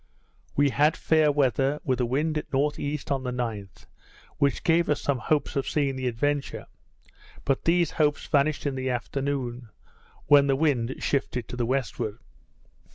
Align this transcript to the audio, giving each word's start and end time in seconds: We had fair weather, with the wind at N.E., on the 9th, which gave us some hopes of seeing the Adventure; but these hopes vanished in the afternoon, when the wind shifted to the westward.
We 0.55 0.71
had 0.71 0.97
fair 0.97 1.31
weather, 1.31 1.79
with 1.83 1.99
the 1.99 2.07
wind 2.07 2.35
at 2.35 2.47
N.E., 2.51 2.99
on 3.11 3.21
the 3.21 3.29
9th, 3.31 3.85
which 4.39 4.63
gave 4.63 4.89
us 4.89 4.99
some 4.99 5.19
hopes 5.19 5.55
of 5.55 5.69
seeing 5.69 5.95
the 5.95 6.07
Adventure; 6.07 6.65
but 7.45 7.65
these 7.65 7.91
hopes 7.91 8.25
vanished 8.25 8.65
in 8.65 8.73
the 8.73 8.89
afternoon, 8.89 9.69
when 10.25 10.47
the 10.47 10.55
wind 10.55 10.95
shifted 11.03 11.47
to 11.49 11.55
the 11.55 11.67
westward. 11.67 12.17